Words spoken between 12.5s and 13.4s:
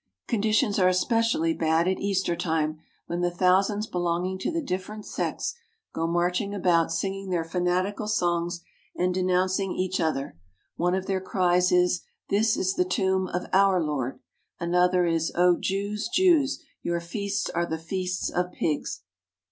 is the tomb